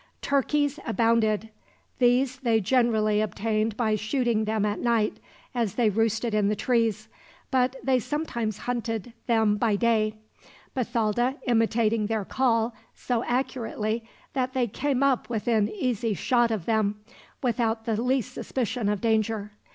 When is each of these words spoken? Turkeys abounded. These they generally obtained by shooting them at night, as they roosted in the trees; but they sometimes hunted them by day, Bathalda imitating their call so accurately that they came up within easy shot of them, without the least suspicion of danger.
Turkeys 0.23 0.79
abounded. 0.87 1.49
These 1.99 2.37
they 2.37 2.59
generally 2.59 3.21
obtained 3.21 3.77
by 3.77 3.95
shooting 3.95 4.45
them 4.45 4.65
at 4.65 4.79
night, 4.79 5.19
as 5.53 5.75
they 5.75 5.91
roosted 5.91 6.33
in 6.33 6.47
the 6.47 6.55
trees; 6.55 7.07
but 7.51 7.75
they 7.83 7.99
sometimes 7.99 8.57
hunted 8.65 9.13
them 9.27 9.57
by 9.57 9.75
day, 9.75 10.15
Bathalda 10.75 11.35
imitating 11.45 12.07
their 12.07 12.25
call 12.25 12.73
so 12.95 13.23
accurately 13.25 14.03
that 14.33 14.53
they 14.53 14.65
came 14.65 15.03
up 15.03 15.29
within 15.29 15.69
easy 15.69 16.15
shot 16.15 16.49
of 16.49 16.65
them, 16.65 16.99
without 17.43 17.85
the 17.85 18.01
least 18.01 18.33
suspicion 18.33 18.89
of 18.89 19.01
danger. 19.01 19.51